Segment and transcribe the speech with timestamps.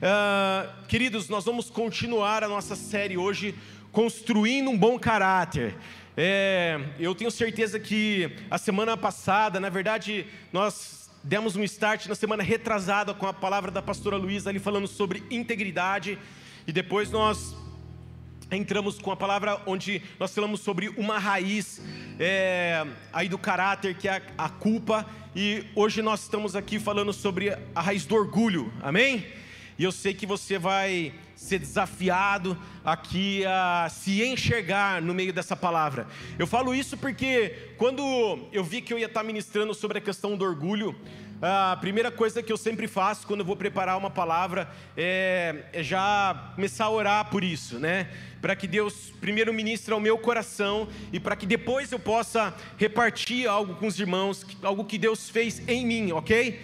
[0.00, 3.54] Uh, queridos, nós vamos continuar a nossa série hoje,
[3.92, 5.76] Construindo um Bom Caráter.
[6.16, 12.14] É, eu tenho certeza que a semana passada, na verdade, nós demos um start na
[12.14, 16.18] semana retrasada com a palavra da pastora Luísa ali falando sobre integridade,
[16.66, 17.54] e depois nós
[18.50, 21.78] entramos com a palavra onde nós falamos sobre uma raiz
[22.18, 25.04] é, aí do caráter, que é a, a culpa,
[25.36, 29.26] e hoje nós estamos aqui falando sobre a raiz do orgulho, amém?
[29.80, 35.56] E eu sei que você vai ser desafiado aqui a se enxergar no meio dessa
[35.56, 36.06] palavra.
[36.38, 40.36] Eu falo isso porque quando eu vi que eu ia estar ministrando sobre a questão
[40.36, 40.94] do orgulho,
[41.40, 45.82] a primeira coisa que eu sempre faço quando eu vou preparar uma palavra é, é
[45.82, 48.10] já começar a orar por isso, né?
[48.42, 53.48] Para que Deus primeiro ministre ao meu coração e para que depois eu possa repartir
[53.48, 56.60] algo com os irmãos, algo que Deus fez em mim, ok?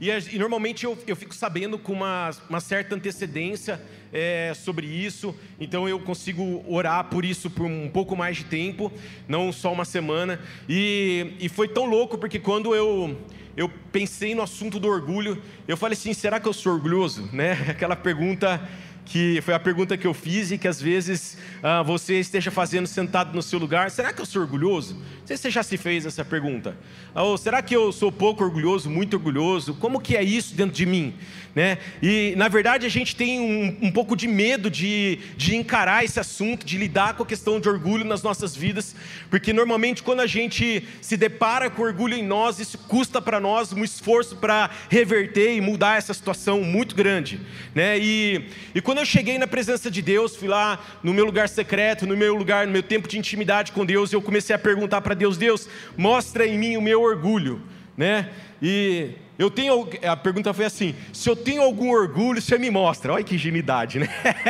[0.00, 3.80] E, e normalmente eu, eu fico sabendo com uma, uma certa antecedência
[4.12, 8.90] é, sobre isso, então eu consigo orar por isso por um pouco mais de tempo,
[9.28, 10.40] não só uma semana.
[10.68, 13.16] E, e foi tão louco porque quando eu
[13.56, 17.28] eu pensei no assunto do orgulho, eu falei assim: será que eu sou orgulhoso?
[17.32, 17.52] Né?
[17.68, 18.60] Aquela pergunta
[19.04, 22.86] que foi a pergunta que eu fiz e que às vezes ah, você esteja fazendo
[22.86, 23.90] sentado no seu lugar.
[23.90, 24.94] Será que eu sou orgulhoso?
[24.94, 26.76] Não sei se você já se fez essa pergunta.
[27.14, 29.74] Ou será que eu sou pouco orgulhoso, muito orgulhoso?
[29.74, 31.14] Como que é isso dentro de mim?
[31.54, 31.78] Né?
[32.00, 36.20] E na verdade a gente tem um, um pouco de medo de, de encarar esse
[36.20, 38.94] assunto, de lidar com a questão de orgulho nas nossas vidas,
[39.28, 43.72] porque normalmente quando a gente se depara com orgulho em nós, isso custa para nós
[43.72, 47.40] um esforço para reverter e mudar essa situação muito grande.
[47.74, 47.98] Né?
[47.98, 52.08] E, e quando eu cheguei na presença de Deus, fui lá no meu lugar secreto,
[52.08, 55.14] no meu lugar, no meu tempo de intimidade com Deus, eu comecei a perguntar para
[55.14, 57.62] Deus: Deus, mostra em mim o meu orgulho,
[57.96, 58.30] né?
[58.60, 63.12] E eu tenho, a pergunta foi assim: se eu tenho algum orgulho, você me mostra.
[63.12, 64.08] Olha que ingenuidade, né?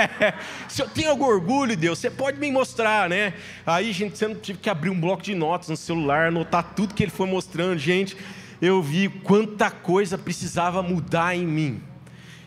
[0.66, 3.34] se eu tenho algum orgulho, Deus, você pode me mostrar, né?
[3.66, 7.02] Aí, gente, não tive que abrir um bloco de notas no celular, anotar tudo que
[7.02, 8.16] ele foi mostrando, gente.
[8.58, 11.89] Eu vi quanta coisa precisava mudar em mim.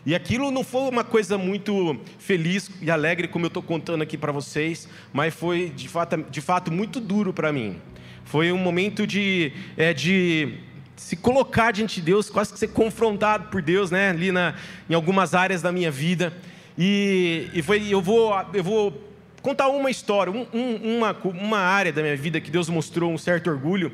[0.06, 4.18] E aquilo não foi uma coisa muito feliz e alegre, como eu estou contando aqui
[4.18, 7.76] para vocês, mas foi de fato, de fato muito duro para mim.
[8.24, 10.58] Foi um momento de, é, de
[10.96, 14.10] se colocar diante de Deus, quase que ser confrontado por Deus, né?
[14.10, 14.54] Ali na,
[14.88, 16.34] em algumas áreas da minha vida.
[16.76, 19.04] E, e foi, eu vou, eu vou
[19.40, 23.18] contar uma história, um, um, uma, uma área da minha vida que Deus mostrou um
[23.18, 23.92] certo orgulho.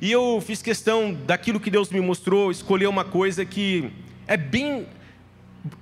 [0.00, 3.90] E eu fiz questão daquilo que Deus me mostrou, escolher uma coisa que
[4.26, 4.86] é bem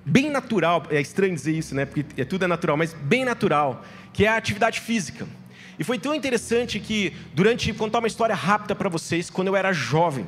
[0.05, 1.85] bem natural, é estranho dizer isso, né?
[1.85, 5.27] Porque é, tudo é natural, mas bem natural, que é a atividade física.
[5.79, 9.57] E foi tão interessante que, durante, vou contar uma história rápida para vocês, quando eu
[9.57, 10.27] era jovem,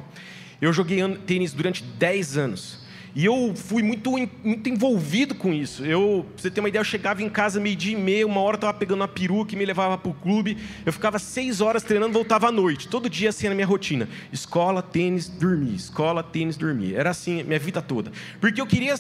[0.61, 2.83] eu joguei tênis durante 10 anos.
[3.15, 4.11] E eu fui muito,
[4.43, 5.85] muito envolvido com isso.
[5.85, 8.55] Eu, pra você ter uma ideia, eu chegava em casa meio-dia e meia, uma hora
[8.55, 10.57] eu estava pegando uma peruca e me levava para o clube.
[10.87, 12.89] Eu ficava seis horas treinando, voltava à noite.
[12.89, 14.09] Todo dia assim na minha rotina.
[14.33, 15.75] Escola, tênis, dormir.
[15.75, 16.95] Escola, tênis, dormir.
[16.95, 18.11] Era assim minha vida toda.
[18.41, 18.95] Porque eu queria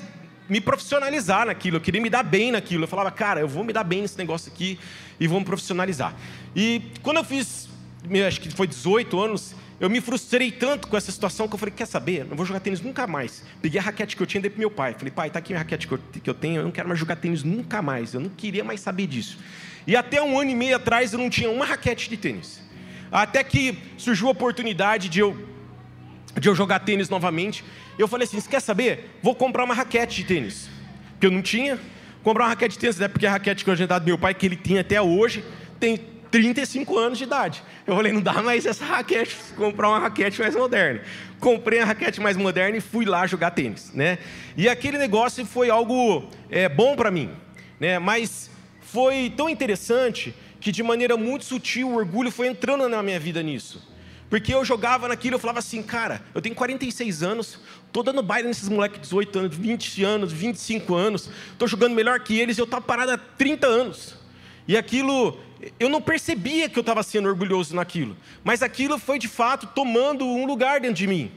[0.52, 2.84] me profissionalizar naquilo, eu queria me dar bem naquilo.
[2.84, 4.78] Eu falava, cara, eu vou me dar bem nesse negócio aqui
[5.18, 6.14] e vou me profissionalizar.
[6.54, 7.70] E quando eu fiz,
[8.28, 11.72] acho que foi 18 anos, eu me frustrei tanto com essa situação que eu falei,
[11.74, 12.26] quer saber?
[12.26, 13.42] Não vou jogar tênis nunca mais.
[13.62, 14.92] Peguei a raquete que eu tinha e dei pro meu pai.
[14.92, 17.00] Falei, pai, tá aqui a raquete que eu, que eu tenho, eu não quero mais
[17.00, 18.12] jogar tênis nunca mais.
[18.12, 19.38] Eu não queria mais saber disso.
[19.86, 22.60] E até um ano e meio atrás eu não tinha uma raquete de tênis.
[23.10, 25.48] Até que surgiu a oportunidade de eu,
[26.38, 27.64] de eu jogar tênis novamente.
[27.98, 29.18] Eu falei assim: você quer saber?
[29.22, 30.68] Vou comprar uma raquete de tênis.
[31.12, 31.78] Porque eu não tinha.
[32.22, 34.18] Comprar uma raquete de tênis, até porque a raquete que eu tinha dado do meu
[34.18, 35.44] pai, que ele tinha até hoje,
[35.80, 35.98] tem
[36.32, 37.62] 35 anos de idade.
[37.86, 41.02] Eu falei, não dá mais essa raquete, comprar uma raquete mais moderna.
[41.38, 44.18] Comprei a raquete mais moderna e fui lá jogar tênis, né?
[44.56, 47.30] E aquele negócio foi algo é, bom para mim,
[47.78, 47.98] né?
[47.98, 48.50] Mas
[48.80, 53.42] foi tão interessante que de maneira muito sutil o orgulho foi entrando na minha vida
[53.42, 53.91] nisso.
[54.32, 57.58] Porque eu jogava naquilo, eu falava assim, cara, eu tenho 46 anos,
[57.92, 61.28] tô dando baile nesses moleques de 18 anos, 20 anos, 25 anos,
[61.58, 64.14] tô jogando melhor que eles eu estava parado há 30 anos.
[64.66, 65.38] E aquilo,
[65.78, 70.24] eu não percebia que eu estava sendo orgulhoso naquilo, mas aquilo foi de fato tomando
[70.24, 71.30] um lugar dentro de mim.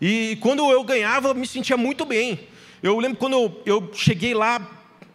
[0.00, 2.48] E quando eu ganhava, eu me sentia muito bem.
[2.82, 4.60] Eu lembro quando eu, eu cheguei lá,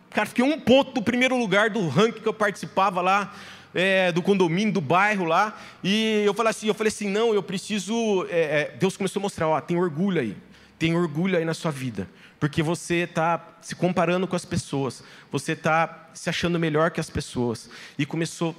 [0.10, 3.36] cara, fiquei um ponto do primeiro lugar do ranking que eu participava lá
[3.74, 7.44] é, do condomínio, do bairro lá, e eu falei assim, eu falei assim, não, eu
[7.44, 8.26] preciso.
[8.30, 10.38] É, é Deus começou a mostrar, ó, tem orgulho aí,
[10.78, 15.54] tem orgulho aí na sua vida, porque você está se comparando com as pessoas, você
[15.54, 18.56] está se achando melhor que as pessoas, e começou.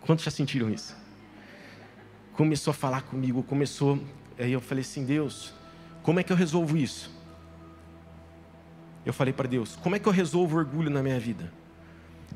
[0.00, 0.96] Quantos já sentiram isso?
[2.32, 4.02] Começou a falar comigo, começou.
[4.38, 5.52] Aí eu falei assim, Deus,
[6.02, 7.18] como é que eu resolvo isso?
[9.08, 11.50] eu falei para Deus: como é que eu resolvo o orgulho na minha vida?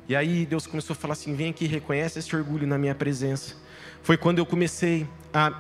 [0.08, 3.56] E aí Deus começou a falar assim: vem aqui, reconhece esse orgulho na minha presença.
[4.02, 5.50] Foi quando eu comecei a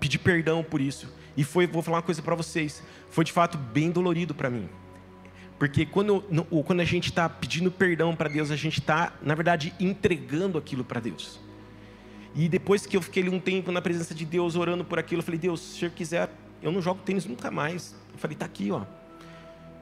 [0.00, 1.12] pedir perdão por isso.
[1.36, 4.68] E foi, vou falar uma coisa para vocês, foi de fato bem dolorido para mim.
[5.58, 6.22] Porque quando,
[6.64, 10.84] quando a gente está pedindo perdão para Deus, a gente está, na verdade, entregando aquilo
[10.84, 11.40] para Deus.
[12.34, 15.24] E depois que eu fiquei um tempo na presença de Deus, orando por aquilo, eu
[15.24, 16.30] falei, Deus, se o Senhor quiser,
[16.60, 17.94] eu não jogo tênis nunca mais.
[18.12, 18.82] Eu falei, está aqui, ó.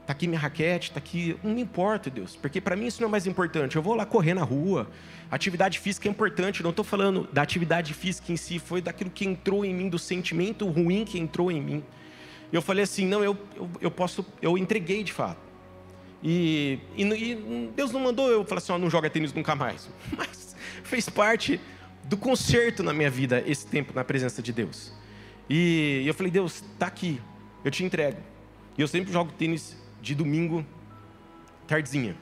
[0.03, 1.37] Está aqui minha raquete, está aqui.
[1.43, 3.77] Não me importa, Deus, porque para mim isso não é mais importante.
[3.77, 4.91] Eu vou lá correr na rua.
[5.31, 6.63] Atividade física é importante.
[6.63, 9.99] Não estou falando da atividade física em si, foi daquilo que entrou em mim, do
[9.99, 11.85] sentimento ruim que entrou em mim.
[12.53, 15.41] Eu falei assim, não, eu, eu, eu posso, eu entreguei de fato.
[16.23, 19.89] E, e, e, Deus não mandou eu falar assim, ó, não joga tênis nunca mais.
[20.17, 21.61] Mas fez parte
[22.05, 24.93] do conserto na minha vida esse tempo na presença de Deus.
[25.49, 27.21] E eu falei, Deus, está aqui,
[27.65, 28.19] eu te entrego.
[28.77, 30.67] E eu sempre jogo tênis de domingo,
[31.67, 32.17] tardezinha,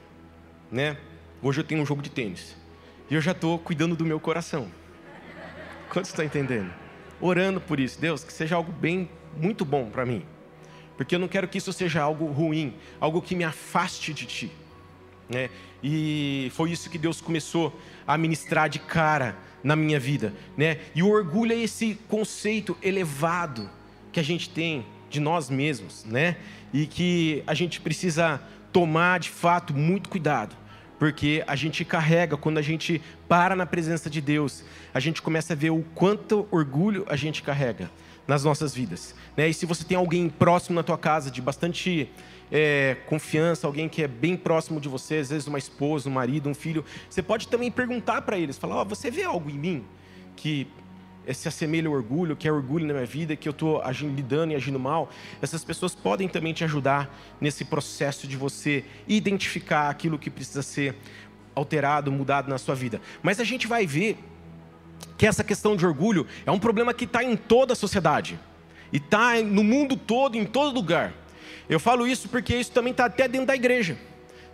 [0.71, 0.95] né?
[1.41, 2.55] Hoje eu tenho um jogo de tênis.
[3.09, 4.71] E eu já estou cuidando do meu coração.
[5.89, 6.71] Quanto está entendendo?
[7.19, 10.23] Orando por isso, Deus, que seja algo bem, muito bom para mim.
[10.95, 14.51] Porque eu não quero que isso seja algo ruim, algo que me afaste de Ti.
[15.27, 15.49] Né?
[15.83, 20.79] E foi isso que Deus começou a ministrar de cara na minha vida, né?
[20.93, 23.69] E o orgulho é esse conceito elevado
[24.11, 26.37] que a gente tem de nós mesmos, né?
[26.73, 28.41] E que a gente precisa
[28.71, 30.55] tomar de fato muito cuidado,
[30.97, 34.63] porque a gente carrega quando a gente para na presença de Deus,
[34.93, 37.91] a gente começa a ver o quanto orgulho a gente carrega
[38.25, 39.49] nas nossas vidas, né?
[39.49, 42.09] E se você tem alguém próximo na tua casa de bastante
[42.49, 46.47] é, confiança, alguém que é bem próximo de você, às vezes uma esposa, um marido,
[46.47, 49.85] um filho, você pode também perguntar para eles, falar, oh, você vê algo em mim
[50.35, 50.67] que
[51.33, 53.81] se assemelha ao orgulho, que é orgulho na minha vida, que eu estou
[54.15, 55.09] lidando e agindo mal,
[55.41, 60.95] essas pessoas podem também te ajudar nesse processo de você identificar aquilo que precisa ser
[61.55, 63.01] alterado, mudado na sua vida.
[63.21, 64.17] Mas a gente vai ver
[65.17, 68.39] que essa questão de orgulho é um problema que está em toda a sociedade
[68.91, 71.13] e está no mundo todo, em todo lugar.
[71.69, 73.97] Eu falo isso porque isso também está até dentro da igreja.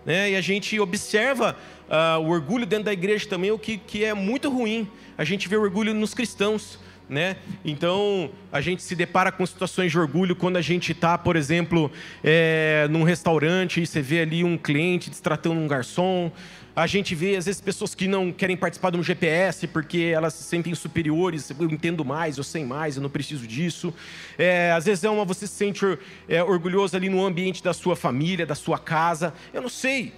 [0.08, 0.32] Né?
[0.32, 1.58] E a gente observa
[1.90, 4.90] uh, o orgulho dentro da igreja também, o que, que é muito ruim.
[5.18, 6.80] A gente vê o orgulho nos cristãos.
[7.10, 7.38] Né?
[7.64, 11.90] Então a gente se depara com situações de orgulho quando a gente está, por exemplo,
[12.22, 16.30] é, num restaurante e você vê ali um cliente destratando um garçom,
[16.78, 20.36] a gente vê, às vezes, pessoas que não querem participar de um GPS porque elas
[20.36, 23.92] se sentem superiores, eu entendo mais, eu sei mais, eu não preciso disso.
[24.38, 25.84] É, às vezes é uma, você se sente
[26.30, 29.34] é, orgulhoso ali no ambiente da sua família, da sua casa.
[29.52, 30.14] Eu não sei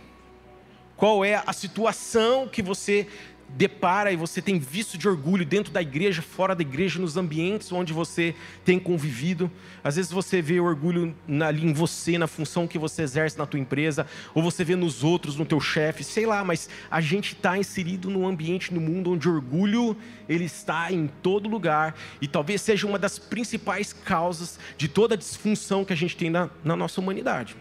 [0.98, 3.08] qual é a situação que você
[3.56, 7.72] depara e você tem visto de orgulho dentro da igreja, fora da igreja, nos ambientes
[7.72, 9.50] onde você tem convivido.
[9.84, 11.16] Às vezes você vê orgulho
[11.46, 15.04] ali em você, na função que você exerce na tua empresa, ou você vê nos
[15.04, 19.12] outros, no teu chefe, sei lá, mas a gente está inserido num ambiente no mundo
[19.12, 19.95] onde orgulho
[20.28, 25.18] ele está em todo lugar e talvez seja uma das principais causas de toda a
[25.18, 27.56] disfunção que a gente tem na, na nossa humanidade.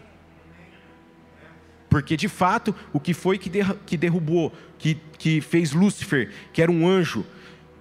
[1.89, 6.87] Porque de fato, o que foi que derrubou, que, que fez Lúcifer, que era um
[6.87, 7.25] anjo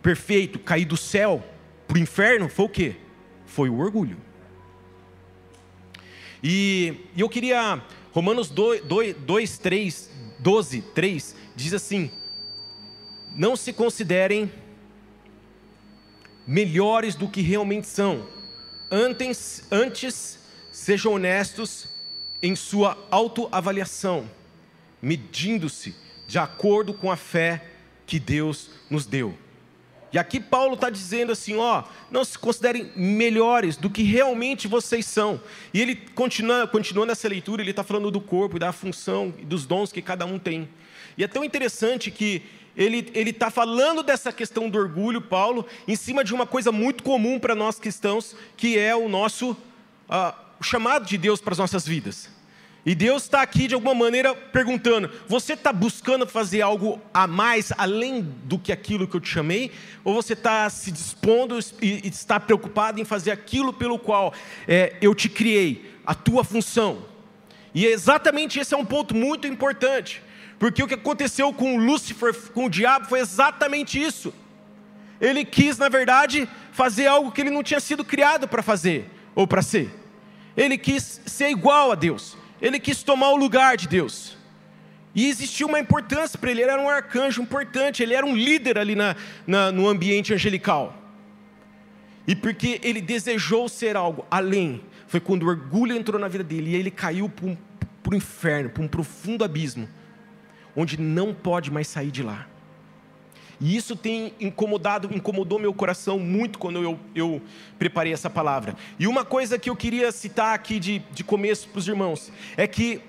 [0.03, 1.43] perfeito, cair do céu
[1.87, 2.97] para o inferno, foi o quê?
[3.47, 4.19] Foi o orgulho.
[6.43, 12.11] E, e eu queria, Romanos 2, 2, 2 3, 12, 3, diz assim:
[13.35, 14.51] Não se considerem
[16.47, 18.27] melhores do que realmente são,
[18.91, 20.39] antes, antes
[20.71, 21.89] sejam honestos
[22.41, 24.29] em sua autoavaliação,
[25.03, 25.95] medindo-se
[26.29, 27.65] de acordo com a fé
[28.07, 29.37] que Deus nos deu.
[30.13, 35.07] E aqui Paulo está dizendo assim: ó, não se considerem melhores do que realmente vocês
[35.07, 35.41] são.
[35.73, 39.67] E ele continua, continua nessa leitura, ele está falando do corpo da função e dos
[39.67, 40.69] dons que cada um tem.
[41.17, 42.43] E é tão interessante que
[42.77, 47.39] ele está falando dessa questão do orgulho, Paulo, em cima de uma coisa muito comum
[47.41, 51.87] para nós cristãos, que é o nosso uh, o chamado de Deus para as nossas
[51.87, 52.38] vidas.
[52.89, 57.71] E Deus está aqui de alguma maneira perguntando: você está buscando fazer algo a mais,
[57.77, 59.71] além do que aquilo que eu te chamei?
[60.03, 64.33] Ou você está se dispondo e, está preocupado em fazer aquilo pelo qual
[64.67, 67.05] é, eu te criei, a tua função?
[67.75, 70.23] E exatamente esse é um ponto muito importante,
[70.59, 74.33] porque o que aconteceu com Lúcifer, com o diabo, foi exatamente isso.
[75.21, 79.47] Ele quis, na verdade, fazer algo que ele não tinha sido criado para fazer ou
[79.47, 79.91] para ser.
[80.57, 82.38] Ele quis ser igual a Deus.
[82.61, 84.37] Ele quis tomar o lugar de Deus.
[85.15, 88.79] E existiu uma importância para ele, ele era um arcanjo importante, ele era um líder
[88.79, 90.95] ali na, na, no ambiente angelical.
[92.27, 96.71] E porque ele desejou ser algo além, foi quando o orgulho entrou na vida dele
[96.71, 99.89] e ele caiu para o inferno, para um profundo abismo,
[100.77, 102.47] onde não pode mais sair de lá.
[103.61, 107.43] E isso tem incomodado, incomodou meu coração muito quando eu, eu
[107.79, 108.77] preparei essa palavra.
[108.99, 112.67] E uma coisa que eu queria citar aqui de, de começo para os irmãos é
[112.67, 113.01] que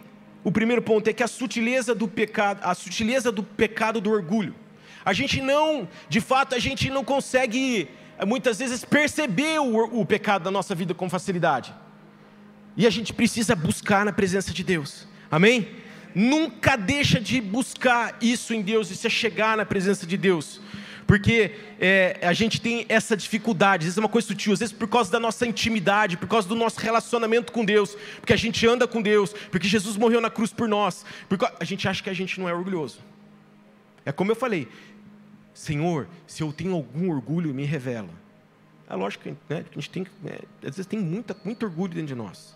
[0.44, 4.56] o primeiro ponto é que a sutileza do pecado, a sutileza do pecado do orgulho.
[5.06, 7.88] A gente não, de fato, a gente não consegue
[8.26, 11.74] muitas vezes perceber o, o pecado da nossa vida com facilidade.
[12.76, 15.08] E a gente precisa buscar na presença de Deus.
[15.30, 15.68] Amém?
[16.14, 20.62] Nunca deixa de buscar isso em Deus e se chegar na presença de Deus.
[21.06, 24.72] Porque é, a gente tem essa dificuldade, às vezes é uma coisa sutil, às vezes
[24.72, 28.68] por causa da nossa intimidade, por causa do nosso relacionamento com Deus, porque a gente
[28.68, 32.12] anda com Deus, porque Jesus morreu na cruz por nós, porque a gente acha que
[32.12, 33.00] a gente não é orgulhoso.
[34.06, 34.68] É como eu falei,
[35.52, 38.10] Senhor, se eu tenho algum orgulho, me revela.
[38.88, 42.08] É lógico que né, a gente tem, é, às vezes tem muita, muito orgulho dentro
[42.08, 42.56] de nós.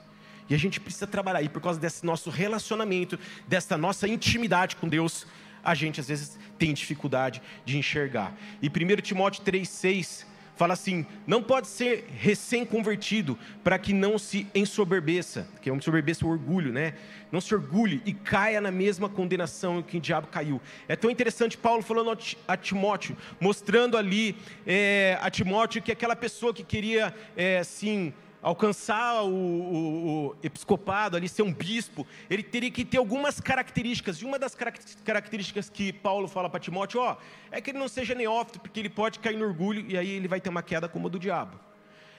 [0.50, 4.88] E a gente precisa trabalhar aí por causa desse nosso relacionamento, dessa nossa intimidade com
[4.88, 5.26] Deus,
[5.64, 8.36] a gente às vezes tem dificuldade de enxergar.
[8.62, 15.48] E 1 Timóteo 3,6 fala assim: não pode ser recém-convertido para que não se ensoberbeça,
[15.62, 16.94] que é um ensoberbeça o orgulho, né?
[17.32, 20.62] Não se orgulhe e caia na mesma condenação que o diabo caiu.
[20.88, 24.36] É tão interessante Paulo falando a Timóteo, mostrando ali
[24.68, 31.16] é, a Timóteo que aquela pessoa que queria, é, assim, alcançar o, o, o, episcopado,
[31.16, 34.18] ali ser um bispo, ele teria que ter algumas características.
[34.18, 37.16] E uma das características que Paulo fala para Timóteo, ó,
[37.50, 40.28] é que ele não seja neófito, porque ele pode cair no orgulho e aí ele
[40.28, 41.58] vai ter uma queda como a do diabo.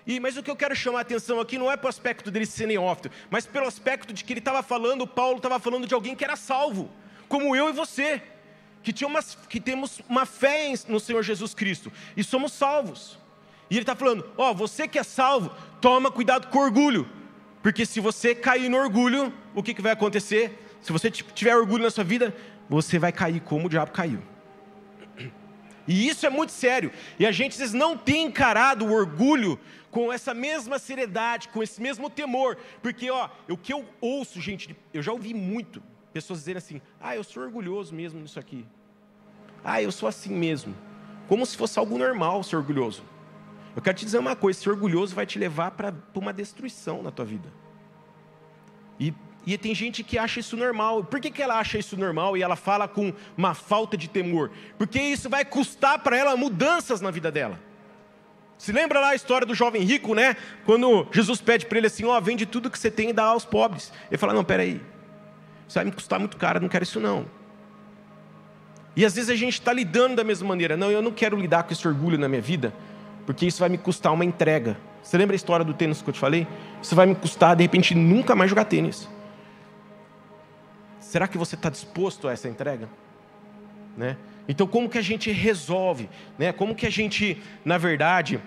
[0.07, 2.31] E, mas o que eu quero chamar a atenção aqui não é para o aspecto
[2.31, 5.95] dele ser neófito, mas pelo aspecto de que ele estava falando, Paulo estava falando de
[5.95, 6.91] alguém que era salvo,
[7.29, 8.23] como eu e você,
[8.83, 13.19] que, tinha uma, que temos uma fé no Senhor Jesus Cristo e somos salvos.
[13.71, 17.09] E ele está falando: Ó, oh, você que é salvo, toma cuidado com o orgulho.
[17.63, 20.59] Porque se você cair no orgulho, o que, que vai acontecer?
[20.83, 22.35] Se você tiver orgulho na sua vida,
[22.69, 24.21] você vai cair como o diabo caiu.
[25.87, 26.91] E isso é muito sério.
[27.19, 29.59] E a gente às vezes não tem encarado o orgulho
[29.91, 32.59] com essa mesma seriedade, com esse mesmo temor.
[32.83, 37.15] Porque, ó, o que eu ouço, gente, eu já ouvi muito pessoas dizendo assim: ah,
[37.17, 38.67] eu sou orgulhoso mesmo nisso aqui.
[39.63, 40.75] Ah, eu sou assim mesmo.
[41.29, 43.03] Como se fosse algo normal ser orgulhoso.
[43.77, 47.11] Eu quero te dizer uma coisa: ser orgulhoso vai te levar para uma destruição na
[47.11, 47.49] tua vida.
[48.99, 49.13] E,
[49.45, 51.05] e, tem gente que acha isso normal.
[51.05, 54.51] Por que, que ela acha isso normal e ela fala com uma falta de temor?
[54.79, 57.59] Porque isso vai custar para ela mudanças na vida dela.
[58.57, 60.37] Se lembra lá a história do jovem rico, né?
[60.65, 63.25] Quando Jesus pede para ele assim: Ó, oh, vende tudo que você tem e dá
[63.25, 63.93] aos pobres.
[64.09, 64.81] Ele fala: Não, peraí,
[65.67, 67.27] isso vai me custar muito caro, não quero isso não.
[68.97, 70.77] E às vezes a gente está lidando da mesma maneira.
[70.77, 72.73] Não, eu não quero lidar com esse orgulho na minha vida
[73.27, 74.77] porque isso vai me custar uma entrega.
[75.03, 76.47] Você lembra a história do tênis que eu te falei?
[76.83, 79.09] Isso vai me custar, de repente, nunca mais jogar tênis.
[81.01, 82.89] Será que você está disposto a essa entrega?
[83.97, 84.17] Né?
[84.49, 86.09] Então, como que a gente resolve?
[86.39, 86.53] Né?
[86.53, 88.41] Como que a gente, na verdade,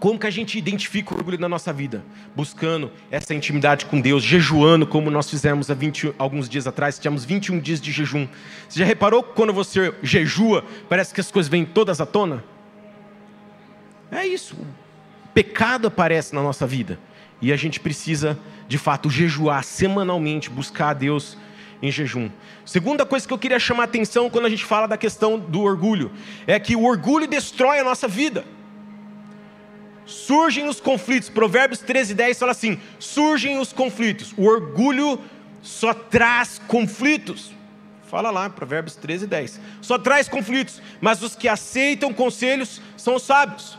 [0.00, 2.04] como que a gente identifica o orgulho na nossa vida?
[2.34, 7.24] Buscando essa intimidade com Deus, jejuando, como nós fizemos há 20, alguns dias atrás, tínhamos
[7.24, 8.28] 21 dias de jejum.
[8.68, 12.44] Você já reparou que quando você jejua, parece que as coisas vêm todas à tona?
[14.10, 14.54] É isso.
[14.54, 16.98] O pecado aparece na nossa vida.
[17.40, 21.36] E a gente precisa, de fato, jejuar semanalmente, buscar a Deus
[21.80, 22.28] em jejum.
[22.64, 25.62] Segunda coisa que eu queria chamar a atenção quando a gente fala da questão do
[25.62, 26.10] orgulho
[26.46, 28.44] é que o orgulho destrói a nossa vida.
[30.04, 31.28] Surgem os conflitos.
[31.28, 34.32] Provérbios 13, 10 fala assim: surgem os conflitos.
[34.36, 35.20] O orgulho
[35.62, 37.52] só traz conflitos.
[38.06, 39.60] Fala lá, Provérbios 13, 10.
[39.82, 43.78] Só traz conflitos, mas os que aceitam conselhos são sábios.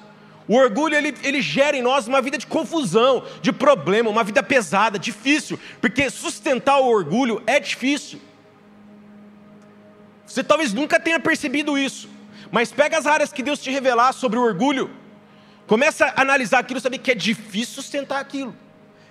[0.49, 4.41] O orgulho ele, ele gera em nós uma vida de confusão, de problema, uma vida
[4.41, 8.19] pesada, difícil, porque sustentar o orgulho é difícil.
[10.25, 12.09] Você talvez nunca tenha percebido isso,
[12.51, 14.89] mas pega as áreas que Deus te revelar sobre o orgulho,
[15.67, 18.55] começa a analisar aquilo, saber que é difícil sustentar aquilo.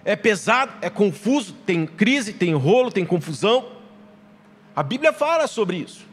[0.05, 3.77] É pesado, é confuso, tem crise, tem rolo, tem confusão.
[4.75, 6.05] A Bíblia fala sobre isso.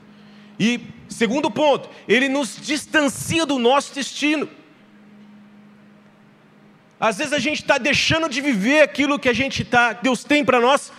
[0.59, 4.47] E segundo ponto, ele nos distancia do nosso destino.
[6.99, 10.43] Às vezes a gente está deixando de viver aquilo que a gente tá, Deus tem
[10.45, 10.91] para nós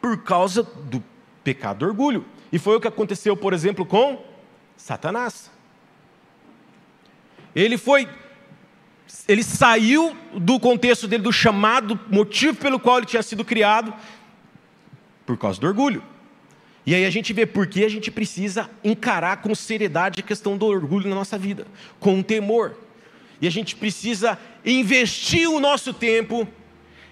[0.00, 1.02] por causa do
[1.42, 2.26] pecado do orgulho.
[2.52, 4.24] E foi o que aconteceu, por exemplo, com
[4.76, 5.50] Satanás.
[7.54, 8.08] Ele foi,
[9.28, 13.94] ele saiu do contexto dele, do chamado, motivo pelo qual ele tinha sido criado,
[15.24, 16.02] por causa do orgulho.
[16.86, 20.56] E aí a gente vê por que a gente precisa encarar com seriedade a questão
[20.56, 21.66] do orgulho na nossa vida,
[21.98, 22.76] com temor.
[23.40, 26.48] E a gente precisa investir o nosso tempo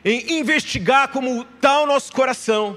[0.04, 2.76] em investigar como está o nosso coração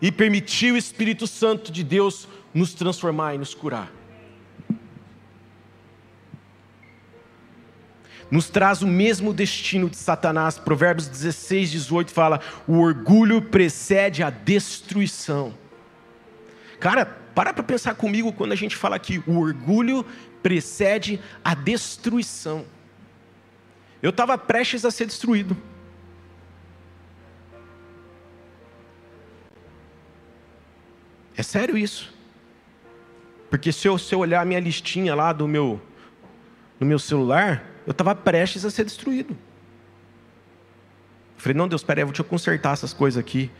[0.00, 3.92] e permitir o Espírito Santo de Deus nos transformar e nos curar.
[8.30, 10.56] Nos traz o mesmo destino de Satanás.
[10.56, 15.52] Provérbios 16, 18 fala: o orgulho precede a destruição.
[16.78, 20.06] Cara, para para pensar comigo quando a gente fala aqui, o orgulho
[20.42, 22.64] precede a destruição.
[24.02, 25.56] Eu estava prestes a ser destruído.
[31.36, 32.12] É sério isso.
[33.48, 35.80] Porque se eu, se eu olhar a minha listinha lá do meu,
[36.78, 39.30] no meu celular, eu estava prestes a ser destruído.
[39.30, 39.38] Eu
[41.42, 43.50] falei, não, Deus, peraí, eu vou te consertar essas coisas aqui.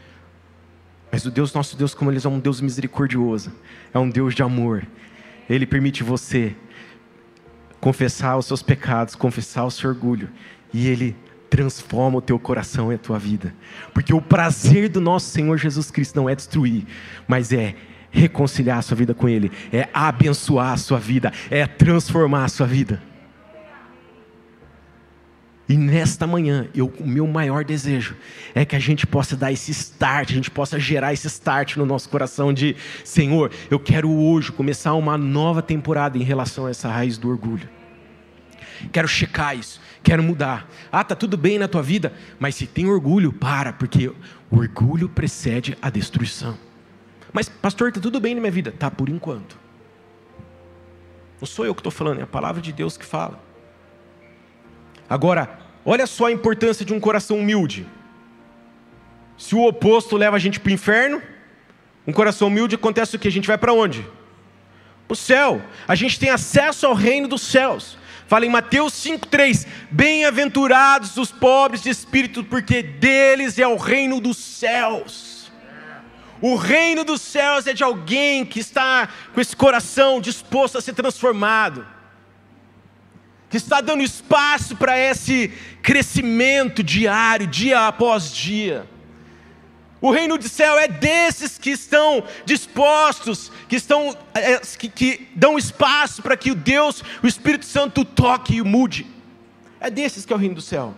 [1.10, 3.52] Mas o Deus, nosso Deus, como Ele é um Deus misericordioso,
[3.92, 4.86] é um Deus de amor.
[5.48, 6.54] Ele permite você
[7.80, 10.28] confessar os seus pecados, confessar o seu orgulho,
[10.72, 11.16] e Ele
[11.48, 13.54] transforma o teu coração e a tua vida.
[13.92, 16.84] Porque o prazer do nosso Senhor Jesus Cristo não é destruir,
[17.26, 17.74] mas é
[18.10, 22.66] reconciliar a sua vida com Ele, é abençoar a sua vida, é transformar a sua
[22.66, 23.02] vida.
[25.70, 28.16] E nesta manhã, eu, o meu maior desejo
[28.56, 31.86] é que a gente possa dar esse start, a gente possa gerar esse start no
[31.86, 32.74] nosso coração de
[33.04, 37.68] Senhor, eu quero hoje começar uma nova temporada em relação a essa raiz do orgulho.
[38.90, 40.68] Quero checar isso, quero mudar.
[40.90, 44.16] Ah, tá tudo bem na tua vida, mas se tem orgulho, para, porque o
[44.50, 46.58] orgulho precede a destruição.
[47.32, 48.74] Mas, pastor, está tudo bem na minha vida?
[48.76, 49.56] Tá, por enquanto.
[51.40, 53.49] Não sou eu que estou falando, é a palavra de Deus que fala.
[55.10, 57.84] Agora, olha só a importância de um coração humilde.
[59.36, 61.20] Se o oposto leva a gente para o inferno,
[62.06, 63.26] um coração humilde acontece o que?
[63.26, 64.06] A gente vai para onde?
[65.08, 65.60] O céu.
[65.88, 67.98] A gente tem acesso ao reino dos céus.
[68.28, 74.36] Fala em Mateus 5,3: Bem-aventurados os pobres de espírito, porque deles é o reino dos
[74.36, 75.50] céus.
[76.40, 80.94] O reino dos céus é de alguém que está com esse coração disposto a ser
[80.94, 81.84] transformado,
[83.50, 85.48] que está dando espaço para esse
[85.82, 88.88] crescimento diário, dia após dia.
[90.00, 95.58] O reino do céu é desses que estão dispostos, que estão, é, que, que dão
[95.58, 99.04] espaço para que o Deus, o Espírito Santo, toque e mude.
[99.80, 100.94] É desses que é o reino do céu.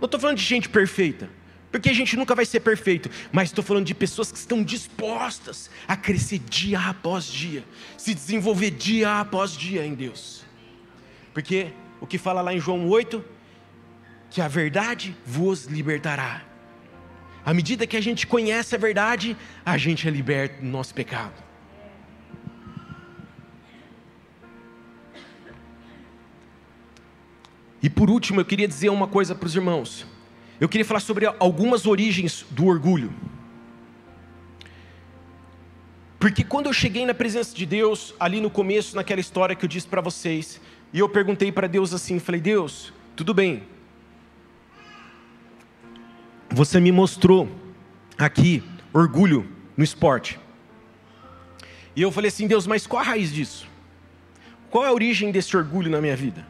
[0.00, 1.28] Não estou falando de gente perfeita.
[1.70, 5.70] Porque a gente nunca vai ser perfeito, mas estou falando de pessoas que estão dispostas
[5.88, 7.64] a crescer dia após dia,
[7.96, 10.41] se desenvolver dia após dia em Deus.
[11.32, 13.24] Porque o que fala lá em João 8,
[14.30, 16.42] que a verdade vos libertará.
[17.44, 21.34] À medida que a gente conhece a verdade, a gente é liberto do nosso pecado.
[27.82, 30.06] E por último, eu queria dizer uma coisa para os irmãos
[30.62, 33.12] eu queria falar sobre algumas origens do orgulho.
[36.20, 39.68] Porque quando eu cheguei na presença de Deus, ali no começo, naquela história que eu
[39.68, 40.60] disse para vocês,
[40.92, 43.62] e eu perguntei para Deus assim, falei: "Deus, tudo bem?
[46.50, 47.48] Você me mostrou
[48.18, 50.38] aqui orgulho no esporte.
[51.94, 53.66] E eu falei assim: Deus, mas qual a raiz disso?
[54.70, 56.46] Qual é a origem desse orgulho na minha vida?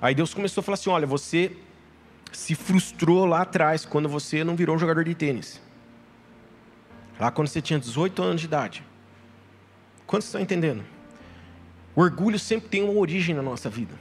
[0.00, 1.52] Aí Deus começou a falar assim: Olha, você
[2.32, 5.60] se frustrou lá atrás, quando você não virou um jogador de tênis.
[7.18, 8.84] Lá quando você tinha 18 anos de idade.
[10.06, 10.84] Quantos estão entendendo?
[11.94, 13.94] O orgulho sempre tem uma origem na nossa vida.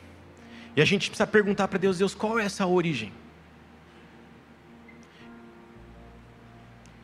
[0.75, 3.11] E a gente precisa perguntar para Deus, Deus, qual é essa origem?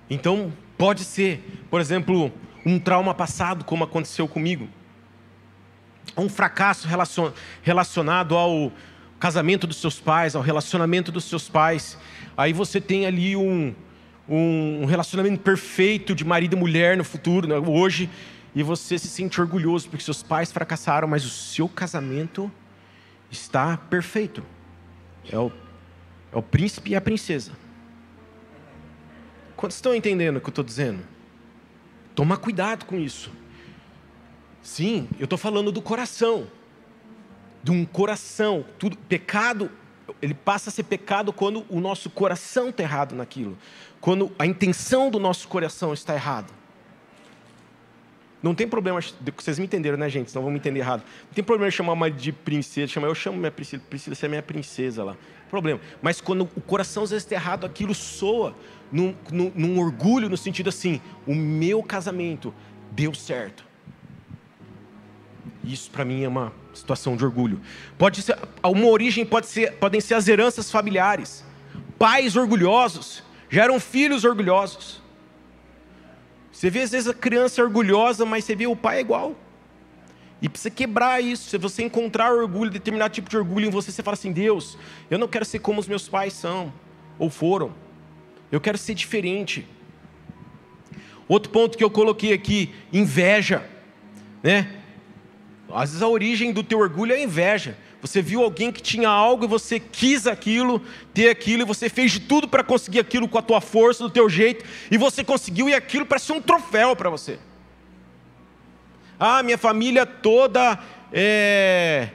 [0.10, 2.32] Então, pode ser, por exemplo,
[2.66, 4.68] um trauma passado, como aconteceu comigo.
[6.18, 6.88] Um fracasso
[7.62, 8.72] relacionado ao
[9.20, 11.98] casamento dos seus pais, ao relacionamento dos seus pais.
[12.36, 13.76] Aí você tem ali um,
[14.28, 18.10] um relacionamento perfeito de marido e mulher no futuro, né, hoje,
[18.56, 22.52] e você se sente orgulhoso porque seus pais fracassaram, mas o seu casamento
[23.30, 24.44] está perfeito.
[25.32, 25.52] É o,
[26.32, 27.52] é o príncipe e a princesa.
[29.56, 31.04] Quantos estão entendendo o que eu estou dizendo?
[32.16, 33.32] Toma cuidado com isso.
[34.62, 36.48] Sim, eu estou falando do coração
[37.64, 38.66] de um coração.
[38.78, 39.70] Tudo, pecado,
[40.22, 43.58] ele passa a ser pecado quando o nosso coração está errado naquilo.
[44.00, 46.59] Quando a intenção do nosso coração está errada.
[48.42, 49.00] Não tem problema,
[49.36, 50.34] vocês me entenderam, né, gente?
[50.34, 51.04] Não vão me entender errado.
[51.26, 54.42] Não tem problema chamar uma de princesa, chamar, eu chamo minha princesa, precisa ser minha
[54.42, 55.18] princesa lá.
[55.50, 55.82] Problema.
[56.02, 58.56] Mas quando o coração às vezes está errado, aquilo soa
[58.92, 62.54] num, num, num orgulho, no sentido assim: o meu casamento
[62.92, 63.66] deu certo.
[65.64, 67.60] Isso para mim é uma situação de orgulho.
[67.98, 71.44] Pode ser, uma origem pode ser, podem ser as heranças familiares.
[71.98, 75.02] pais orgulhosos, já eram filhos orgulhosos.
[76.60, 79.34] Você vê às vezes a criança orgulhosa, mas você vê o pai é igual.
[80.42, 81.50] E precisa quebrar isso.
[81.50, 84.78] Se você encontrar orgulho, determinado tipo de orgulho em você, você fala assim: Deus,
[85.10, 86.74] eu não quero ser como os meus pais são
[87.18, 87.74] ou foram.
[88.52, 89.66] Eu quero ser diferente.
[91.30, 93.64] Outro ponto que eu coloquei aqui: inveja.
[94.44, 94.82] Né?
[95.74, 97.78] Às vezes a origem do teu orgulho é inveja.
[98.02, 100.82] Você viu alguém que tinha algo e você quis aquilo,
[101.14, 104.10] ter aquilo, e você fez de tudo para conseguir aquilo com a tua força, do
[104.10, 107.38] teu jeito, e você conseguiu, e aquilo parece um troféu para você.
[109.20, 110.80] Ah, minha família toda
[111.12, 112.10] é,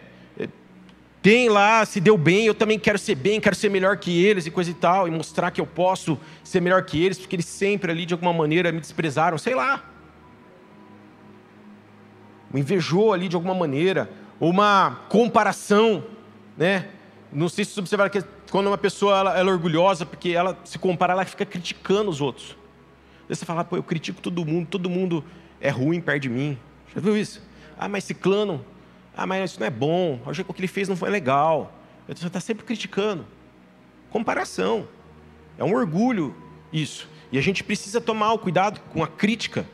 [1.25, 4.47] tem lá, se deu bem, eu também quero ser bem, quero ser melhor que eles
[4.47, 7.47] e coisa e tal, e mostrar que eu posso ser melhor que eles, porque eles
[7.47, 9.85] sempre ali de alguma maneira me desprezaram, sei lá.
[12.53, 16.05] Me invejou ali de alguma maneira, uma comparação,
[16.57, 16.89] né?
[17.33, 20.79] Não sei se observar que quando uma pessoa ela, ela, é orgulhosa, porque ela se
[20.79, 22.57] compara, ela fica criticando os outros.
[23.29, 25.25] Você fala, pô, eu critico todo mundo, todo mundo
[25.61, 26.59] é ruim perto de mim.
[26.95, 27.43] Já viu isso?
[27.79, 28.65] Ah, mas ciclano.
[29.17, 30.21] Ah, mas isso não é bom.
[30.25, 31.73] O que ele fez não foi legal.
[32.07, 33.27] Você está sempre criticando.
[34.11, 34.87] Comparação.
[35.59, 36.35] É um orgulho
[36.73, 37.09] isso.
[37.33, 39.67] E a gente precisa tomar o cuidado com a crítica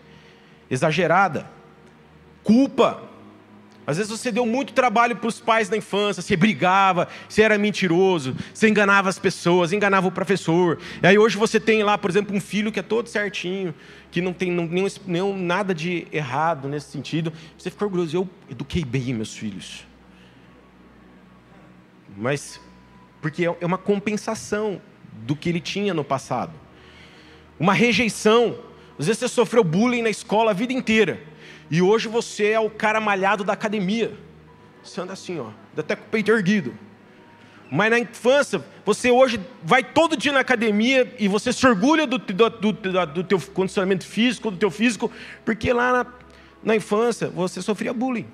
[0.71, 1.51] exagerada.
[2.43, 3.10] Culpa.
[3.91, 7.59] Às vezes você deu muito trabalho para os pais na infância, você brigava, você era
[7.59, 10.79] mentiroso, você enganava as pessoas, enganava o professor.
[11.03, 13.75] E aí hoje você tem lá, por exemplo, um filho que é todo certinho,
[14.13, 17.33] que não tem nenhum, nenhum, nada de errado nesse sentido.
[17.59, 19.85] Você fica orgulhoso, eu eduquei bem meus filhos.
[22.17, 22.61] Mas,
[23.21, 24.81] porque é uma compensação
[25.27, 26.53] do que ele tinha no passado.
[27.59, 28.57] Uma rejeição.
[28.97, 31.30] Às vezes você sofreu bullying na escola a vida inteira.
[31.71, 34.13] E hoje você é o cara malhado da academia.
[34.83, 36.75] Você anda assim, ó, até com o peito erguido.
[37.71, 42.19] Mas na infância, você hoje vai todo dia na academia e você se orgulha do,
[42.19, 42.73] do, do,
[43.07, 45.11] do teu condicionamento físico, do teu físico,
[45.45, 46.07] porque lá na,
[46.65, 48.27] na infância você sofria bullying.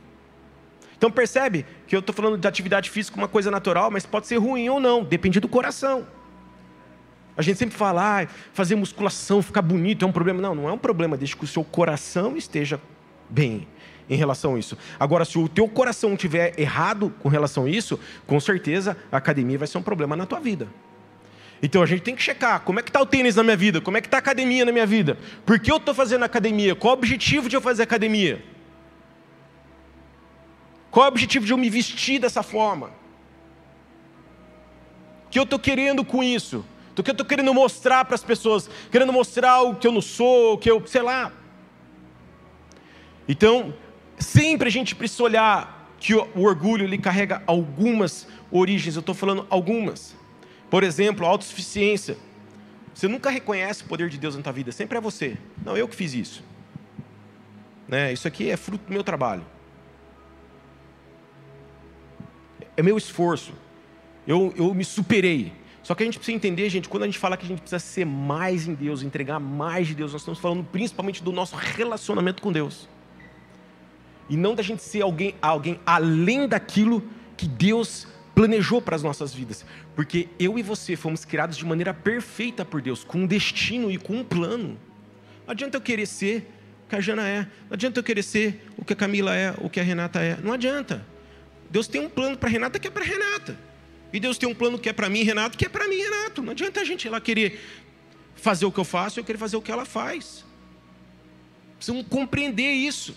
[0.96, 4.38] Então percebe que eu estou falando de atividade física uma coisa natural, mas pode ser
[4.38, 6.06] ruim ou não, depende do coração.
[7.36, 10.40] A gente sempre fala, ah, fazer musculação, ficar bonito é um problema.
[10.40, 12.80] Não, não é um problema, desde que o seu coração esteja
[13.28, 13.66] bem
[14.08, 14.76] em relação a isso.
[14.98, 19.58] Agora, se o teu coração estiver errado com relação a isso, com certeza a academia
[19.58, 20.68] vai ser um problema na tua vida.
[21.62, 23.80] Então a gente tem que checar como é que está o tênis na minha vida,
[23.80, 25.18] como é que está a academia na minha vida.
[25.44, 26.74] Por que eu estou fazendo academia?
[26.74, 28.44] Qual o objetivo de eu fazer academia?
[30.90, 32.90] Qual o objetivo de eu me vestir dessa forma?
[35.26, 36.64] O que eu estou querendo com isso?
[36.96, 38.70] O que eu estou querendo mostrar para as pessoas?
[38.90, 41.32] Querendo mostrar o que eu não sou, o que eu, sei lá,
[43.28, 43.74] então,
[44.18, 49.46] sempre a gente precisa olhar que o, orgulho ele carrega algumas origens, eu estou falando
[49.50, 50.14] algumas.
[50.70, 52.16] Por exemplo, a autossuficiência.
[52.94, 55.36] Você nunca reconhece o poder de Deus na tua vida, sempre é você.
[55.64, 56.44] Não, eu que fiz isso.
[57.88, 58.12] Né?
[58.12, 59.44] Isso aqui é fruto do meu trabalho.
[62.76, 63.52] É meu esforço.
[64.26, 65.52] Eu, eu me superei.
[65.82, 67.78] Só que a gente precisa entender, gente, quando a gente fala que a gente precisa
[67.78, 72.42] ser mais em Deus, entregar mais de Deus, nós estamos falando principalmente do nosso relacionamento
[72.42, 72.88] com Deus
[74.28, 77.02] e não da gente ser alguém, alguém além daquilo
[77.36, 81.94] que Deus planejou para as nossas vidas, porque eu e você fomos criados de maneira
[81.94, 84.78] perfeita por Deus, com um destino e com um plano.
[85.46, 86.50] Não adianta eu querer ser
[86.84, 89.54] o que a Jana é, não adianta eu querer ser o que a Camila é,
[89.58, 91.04] o que a Renata é, não adianta.
[91.70, 93.58] Deus tem um plano para Renata que é para Renata,
[94.12, 96.42] e Deus tem um plano que é para mim, Renato, que é para mim, Renato.
[96.42, 97.60] Não adianta a gente ir lá querer
[98.34, 100.44] fazer o que eu faço, eu querer fazer o que ela faz.
[101.76, 103.14] Precisamos compreender isso.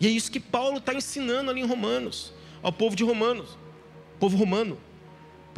[0.00, 2.32] E é isso que Paulo está ensinando ali em Romanos,
[2.62, 3.58] ao povo de Romanos,
[4.18, 4.78] povo romano.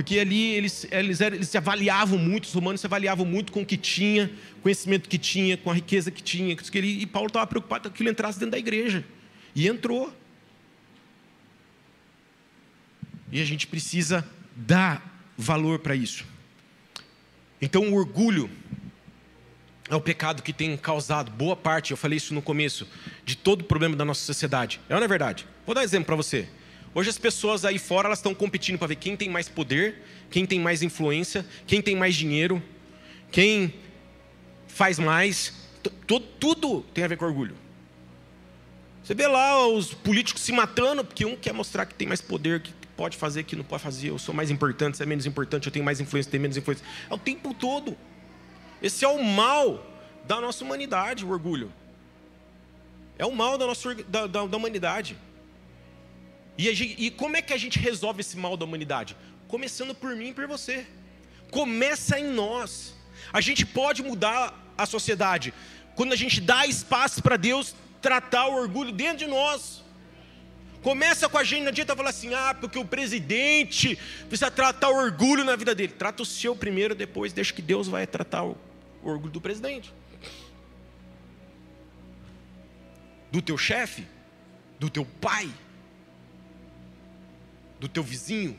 [0.01, 3.67] Porque ali eles, eles, eles se avaliavam muito, os romanos se avaliavam muito com o
[3.67, 4.31] que tinha,
[4.63, 6.57] conhecimento que tinha, com a riqueza que tinha.
[6.75, 9.05] E Paulo estava preocupado que aquilo entrasse dentro da igreja.
[9.55, 10.11] E entrou.
[13.31, 14.27] E a gente precisa
[14.57, 16.25] dar valor para isso.
[17.61, 18.49] Então o orgulho
[19.91, 22.87] é o pecado que tem causado boa parte, eu falei isso no começo,
[23.25, 24.81] de todo o problema da nossa sociedade.
[24.89, 25.45] É ou não é verdade?
[25.67, 26.49] Vou dar um exemplo para você.
[26.95, 30.47] Hoje as pessoas aí fora elas estão competindo para ver quem tem mais poder, quem
[30.47, 32.63] tem mais influência, quem tem mais dinheiro,
[33.33, 33.75] quem
[34.69, 35.53] faz mais.
[36.07, 37.57] Tudo, tudo tem a ver com orgulho.
[39.03, 42.61] Você vê lá os políticos se matando porque um quer mostrar que tem mais poder,
[42.61, 44.11] que pode fazer, que não pode fazer.
[44.11, 46.85] Eu sou mais importante, você é menos importante, eu tenho mais influência, tenho menos influência.
[47.09, 47.97] É o tempo todo.
[48.83, 49.87] Esse é o mal
[50.25, 51.73] da nossa humanidade, o orgulho.
[53.19, 55.17] É o mal da, nossa, da, da, da humanidade.
[56.57, 59.17] E, gente, e como é que a gente resolve esse mal da humanidade?
[59.49, 60.87] Começando por mim e por você.
[61.51, 62.95] Começa em nós.
[63.33, 65.53] A gente pode mudar a sociedade
[65.95, 69.83] quando a gente dá espaço para Deus tratar o orgulho dentro de nós.
[70.83, 74.97] Começa com a gente, não adianta falar assim, ah, porque o presidente precisa tratar o
[74.97, 75.93] orgulho na vida dele.
[75.93, 78.57] Trata o seu primeiro, depois deixa que Deus vai tratar o
[79.03, 79.93] orgulho do presidente.
[83.31, 84.07] Do teu chefe,
[84.79, 85.53] do teu pai,
[87.79, 88.59] do teu vizinho,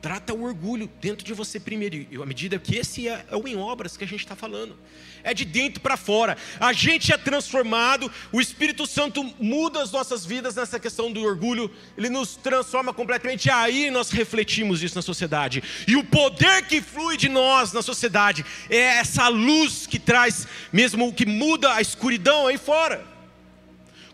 [0.00, 2.06] Trata o orgulho dentro de você primeiro.
[2.10, 4.76] E à medida que esse é, é o em obras que a gente está falando.
[5.24, 6.36] É de dentro para fora.
[6.60, 11.70] A gente é transformado, o Espírito Santo muda as nossas vidas nessa questão do orgulho,
[11.96, 13.50] ele nos transforma completamente.
[13.50, 15.62] Aí nós refletimos isso na sociedade.
[15.86, 21.12] E o poder que flui de nós na sociedade é essa luz que traz, mesmo
[21.12, 23.17] que muda a escuridão aí fora.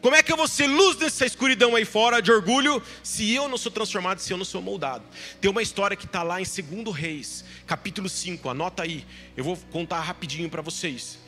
[0.05, 3.49] Como é que eu vou ser luz nessa escuridão aí fora de orgulho, se eu
[3.49, 5.03] não sou transformado, se eu não sou moldado?
[5.41, 9.03] Tem uma história que está lá em 2 Reis, capítulo 5, anota aí,
[9.35, 11.19] eu vou contar rapidinho para vocês.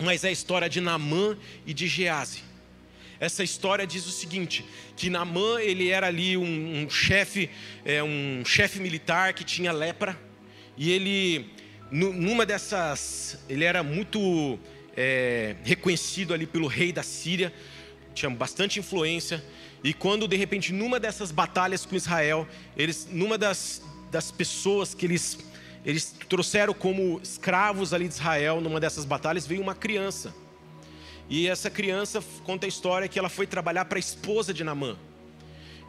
[0.00, 1.36] Mas é a história de Namã
[1.66, 2.42] e de Gease.
[3.20, 4.64] Essa história diz o seguinte:
[4.96, 7.50] que Namã ele era ali um, um chefe,
[7.84, 10.18] é, um chefe militar que tinha lepra,
[10.74, 11.50] e ele,
[11.90, 14.58] numa dessas, ele era muito
[14.96, 17.52] é, reconhecido ali pelo rei da Síria,
[18.14, 19.42] tinha bastante influência.
[19.82, 25.06] E quando de repente, numa dessas batalhas com Israel, eles, numa das, das pessoas que
[25.06, 25.38] eles,
[25.84, 30.34] eles trouxeram como escravos ali de Israel, numa dessas batalhas, veio uma criança.
[31.28, 34.96] E essa criança conta a história que ela foi trabalhar para a esposa de Namã.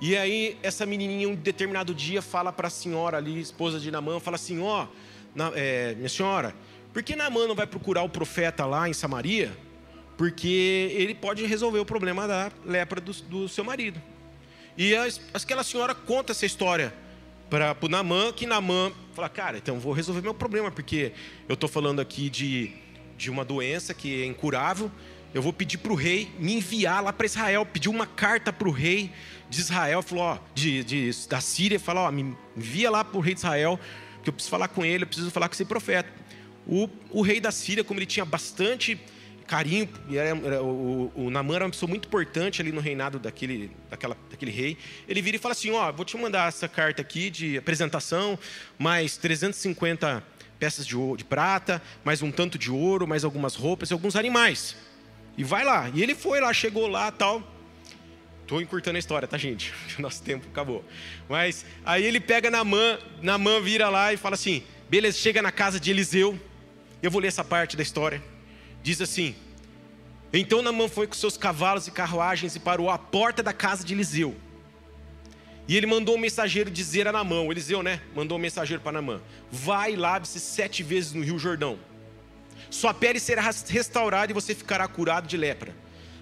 [0.01, 4.19] E aí essa menininha um determinado dia fala para a senhora ali, esposa de Namã,
[4.19, 6.53] fala assim, ó, oh, é, minha senhora,
[6.93, 9.51] por que Naamã não vai procurar o profeta lá em Samaria?
[10.15, 13.99] Porque ele pode resolver o problema da lepra do, do seu marido.
[14.77, 16.93] E as, aquela senhora conta essa história
[17.49, 21.13] para o Naamã, que Naamã fala, cara, então vou resolver meu problema, porque
[21.47, 22.71] eu estou falando aqui de,
[23.17, 24.91] de uma doença que é incurável,
[25.33, 28.67] eu vou pedir para o rei me enviar lá para Israel, pedir uma carta para
[28.67, 29.11] o rei
[29.49, 33.21] de Israel, falou, ó, de, de, da Síria, falou, ó, me envia lá para o
[33.21, 33.79] rei de Israel,
[34.23, 36.09] que eu preciso falar com ele, eu preciso falar com esse profeta.
[36.67, 38.99] O, o rei da Síria, como ele tinha bastante
[39.47, 43.71] carinho, era, era, o, o Namã era uma pessoa muito importante ali no reinado daquele,
[43.89, 44.77] daquela, daquele rei.
[45.07, 48.37] Ele vira e fala assim: Ó, vou te mandar essa carta aqui de apresentação,
[48.77, 50.23] mais 350
[50.59, 54.75] peças de, de prata, mais um tanto de ouro, mais algumas roupas e alguns animais.
[55.37, 55.91] E vai lá.
[55.93, 57.43] E ele foi lá, chegou lá tal.
[58.41, 59.73] Estou encurtando a história, tá, gente?
[59.99, 60.83] Nosso tempo acabou.
[61.27, 65.79] Mas aí ele pega Namã, Namã vira lá e fala assim: beleza, chega na casa
[65.79, 66.39] de Eliseu.
[67.03, 68.23] Eu vou ler essa parte da história.
[68.81, 69.35] Diz assim:
[70.31, 73.93] Então Namã foi com seus cavalos e carruagens e parou à porta da casa de
[73.93, 74.33] Eliseu.
[75.67, 78.01] E ele mandou um mensageiro dizer a Namã, o Eliseu, né?
[78.15, 81.77] Mandou um mensageiro para Namã: Vai e lave-se sete vezes no Rio Jordão.
[82.69, 85.75] Sua pele será restaurada e você ficará curado de lepra.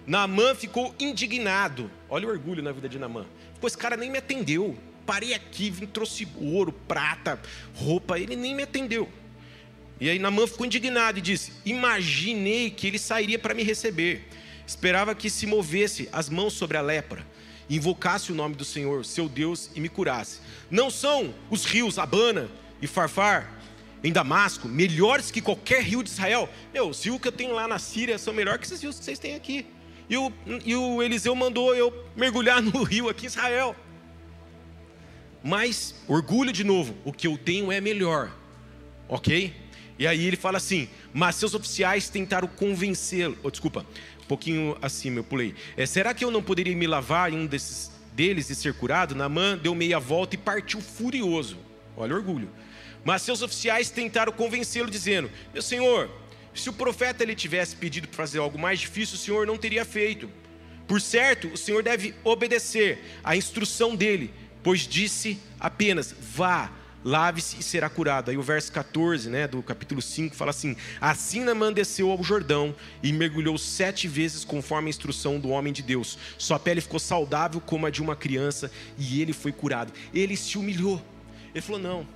[0.07, 1.91] Namã ficou indignado.
[2.09, 3.27] Olha o orgulho na vida de Namã.
[3.53, 4.75] Ficou, esse cara nem me atendeu.
[5.05, 7.39] Parei aqui, vim, trouxe ouro, prata,
[7.75, 8.19] roupa.
[8.19, 9.07] Ele nem me atendeu.
[10.01, 14.27] E aí Namã ficou indignado e disse: Imaginei que ele sairia para me receber.
[14.65, 17.25] Esperava que se movesse as mãos sobre a lepra,
[17.69, 20.39] invocasse o nome do Senhor, seu Deus, e me curasse.
[20.71, 22.49] Não são os rios Abana
[22.81, 23.61] e Farfar
[24.03, 26.49] em Damasco melhores que qualquer rio de Israel?
[26.73, 29.05] Meu, os rios que eu tenho lá na Síria são melhores que esses rios que
[29.05, 29.67] vocês têm aqui.
[30.09, 30.33] E o,
[30.65, 33.75] e o Eliseu mandou eu mergulhar no rio aqui em Israel.
[35.43, 38.31] Mas, orgulho de novo, o que eu tenho é melhor,
[39.07, 39.60] ok?
[40.01, 43.37] E aí ele fala assim: mas seus oficiais tentaram convencê-lo.
[43.43, 43.85] Oh, desculpa,
[44.23, 45.53] um pouquinho acima eu pulei.
[45.77, 49.13] É, será que eu não poderia me lavar em um desses deles e ser curado?
[49.13, 51.59] Namã deu meia volta e partiu furioso.
[51.95, 52.49] Olha o orgulho.
[53.05, 56.09] Mas seus oficiais tentaram convencê-lo, dizendo: Meu senhor,
[56.51, 59.85] se o profeta lhe tivesse pedido para fazer algo mais difícil, o senhor não teria
[59.85, 60.27] feito.
[60.87, 64.33] Por certo, o senhor deve obedecer à instrução dele,
[64.63, 66.71] pois disse apenas: Vá
[67.03, 68.31] lave-se e será curado.
[68.31, 72.75] Aí o verso 14 né, do capítulo 5 fala assim: Assim Namã desceu ao Jordão
[73.01, 76.17] e mergulhou sete vezes conforme a instrução do homem de Deus.
[76.37, 79.91] Sua pele ficou saudável como a de uma criança e ele foi curado.
[80.13, 81.01] Ele se humilhou.
[81.53, 82.07] Ele falou: Não,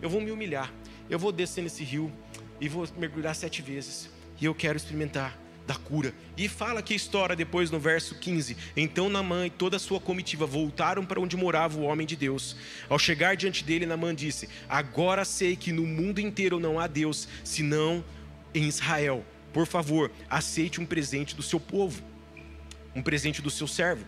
[0.00, 0.72] eu vou me humilhar.
[1.08, 2.12] Eu vou descer nesse rio
[2.60, 4.08] e vou mergulhar sete vezes.
[4.40, 6.14] E eu quero experimentar da cura.
[6.36, 8.56] E fala que história depois no verso 15.
[8.76, 12.56] Então Namã e toda a sua comitiva voltaram para onde morava o homem de Deus.
[12.88, 17.28] Ao chegar diante dele, Namã disse: Agora sei que no mundo inteiro não há Deus,
[17.44, 18.04] senão
[18.54, 19.24] em Israel.
[19.52, 22.02] Por favor, aceite um presente do seu povo,
[22.94, 24.04] um presente do seu servo.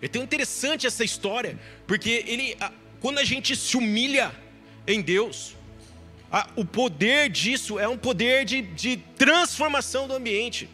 [0.00, 2.56] É tão interessante essa história, porque ele
[3.00, 4.32] quando a gente se humilha
[4.86, 5.54] em Deus,
[6.30, 10.68] a, o poder disso é um poder de, de transformação do ambiente,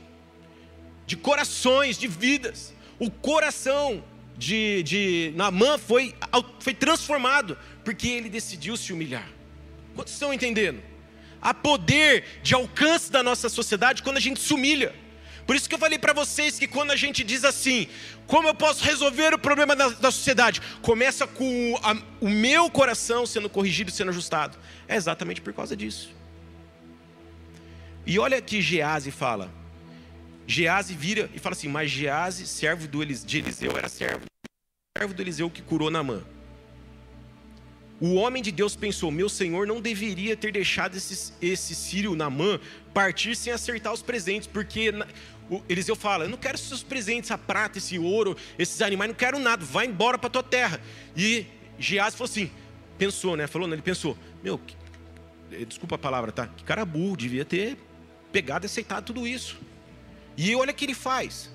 [1.07, 2.75] de corações, de vidas.
[2.99, 4.03] O coração
[4.37, 6.15] de, de Naamã foi,
[6.59, 9.29] foi transformado, porque ele decidiu se humilhar.
[9.95, 10.83] Quantos estão entendendo?
[11.41, 14.95] Há poder de alcance da nossa sociedade quando a gente se humilha.
[15.47, 17.87] Por isso que eu falei para vocês que quando a gente diz assim,
[18.27, 20.61] como eu posso resolver o problema da, da sociedade?
[20.81, 24.57] Começa com a, o meu coração sendo corrigido, sendo ajustado.
[24.89, 26.15] É exatamente por causa disso.
[28.07, 29.51] E olha que Gease fala.
[30.47, 34.25] Gease vira e fala assim: Mas Gease, servo do de Eliseu, era servo.
[34.97, 36.23] Servo do Eliseu que curou Namã.
[38.01, 42.61] O homem de Deus pensou: Meu senhor não deveria ter deixado esse, esse sírio Namã
[42.93, 44.93] partir sem acertar os presentes, porque
[45.51, 49.17] o Eliseu fala: Eu não quero seus presentes, a prata, esse ouro, esses animais, não
[49.17, 50.81] quero nada, vai embora para tua terra.
[51.17, 51.47] E
[51.79, 52.51] Geás falou assim:
[52.97, 53.47] Pensou, né?
[53.47, 54.77] Falou, ele pensou: Meu, que,
[55.53, 56.47] eh, desculpa a palavra, tá?
[56.47, 57.77] Que cara burro, devia ter
[58.33, 59.59] pegado e aceitado tudo isso.
[60.37, 61.53] E olha o que ele faz.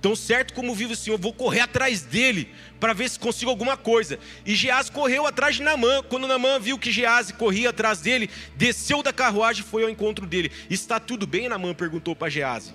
[0.00, 2.48] Tão certo como vive o Senhor, vou correr atrás dele
[2.78, 4.18] para ver se consigo alguma coisa.
[4.46, 6.02] E Geás correu atrás de Namã.
[6.04, 10.24] Quando Namã viu que Geás corria atrás dele, desceu da carruagem e foi ao encontro
[10.24, 10.52] dele.
[10.70, 11.74] Está tudo bem, Namã?
[11.74, 12.72] perguntou para Geás.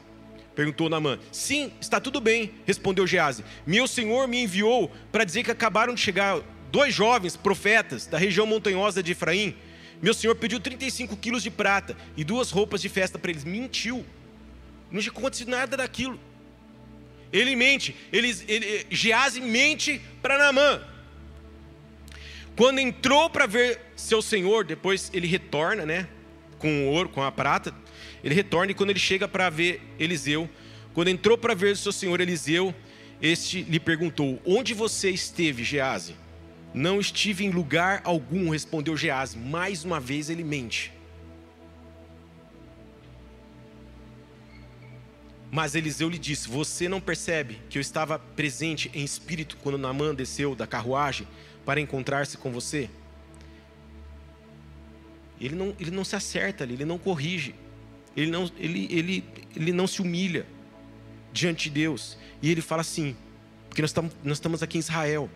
[0.56, 1.20] Perguntou Namã.
[1.32, 3.44] Sim, está tudo bem, respondeu Gease.
[3.66, 8.46] Meu senhor me enviou para dizer que acabaram de chegar dois jovens profetas da região
[8.46, 9.56] montanhosa de Efraim.
[10.02, 13.44] Meu senhor pediu 35 quilos de prata e duas roupas de festa para eles.
[13.44, 14.06] Mentiu.
[14.92, 16.20] Não tinha acontecido nada daquilo.
[17.32, 17.96] Ele mente.
[18.12, 20.82] Eles, ele, Gease mente para Namã.
[22.56, 26.08] Quando entrou para ver seu senhor, depois ele retorna, né?
[26.60, 27.74] Com o ouro, com a prata.
[28.24, 30.50] Ele retorna e quando ele chega para ver Eliseu,
[30.94, 32.74] quando entrou para ver o seu senhor Eliseu,
[33.22, 36.16] este lhe perguntou: Onde você esteve, Gease?
[36.74, 39.38] Não estive em lugar algum, respondeu Gease.
[39.38, 40.94] Mais uma vez ele mente.
[45.52, 50.16] Mas Eliseu lhe disse: Você não percebe que eu estava presente em espírito quando Naamã
[50.16, 51.28] desceu da carruagem
[51.66, 52.90] para encontrar-se com você?
[55.42, 57.54] Ele não, ele não se acerta ali, ele não corrige
[58.16, 59.24] ele não, ele, ele,
[59.56, 60.46] ele não se humilha
[61.32, 62.18] diante de Deus.
[62.42, 63.16] E ele fala assim,
[63.70, 65.30] porque nós estamos, nós estamos aqui em Israel.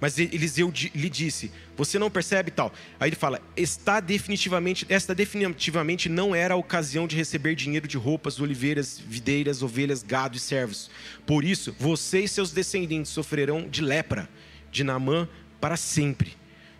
[0.00, 2.72] Mas Eliseu lhe disse: Você não percebe tal?
[3.00, 7.96] Aí ele fala: Está definitivamente, esta definitivamente não era a ocasião de receber dinheiro de
[7.96, 10.90] roupas, oliveiras, videiras, ovelhas, gado e servos.
[11.24, 14.28] Por isso, você e seus descendentes sofrerão de lepra,
[14.70, 15.28] de Namã
[15.60, 16.36] para sempre.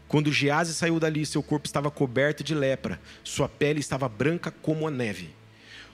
[0.09, 4.87] Quando Gease saiu dali, seu corpo estava coberto de lepra, sua pele estava branca como
[4.87, 5.31] a neve.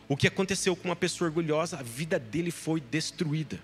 [0.08, 1.78] O que aconteceu com uma pessoa orgulhosa?
[1.78, 3.58] A vida dele foi destruída.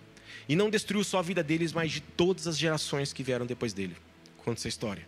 [0.48, 3.74] E não destruiu só a vida deles, mas de todas as gerações que vieram depois
[3.74, 3.96] dele.
[4.38, 5.06] Conta essa história.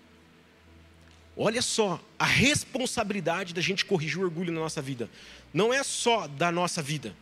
[1.37, 5.09] Olha só a responsabilidade da gente corrigir o orgulho na nossa vida.
[5.55, 7.17] Não é só da nossa vida,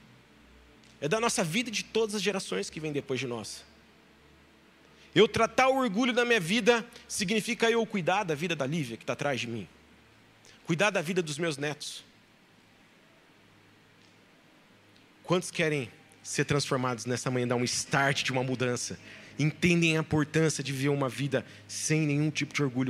[1.01, 3.65] é da nossa vida e de todas as gerações que vêm depois de nós.
[5.15, 9.03] Eu tratar o orgulho da minha vida significa eu cuidar da vida da Lívia que
[9.03, 9.69] está atrás de mim,
[10.65, 12.05] cuidar da vida dos meus netos.
[15.25, 15.91] Quantos querem
[16.23, 18.99] ser transformados nessa manhã, dar um start de uma mudança?
[19.39, 22.87] Entendem a importância de viver uma vida sem nenhum tipo de orgulho?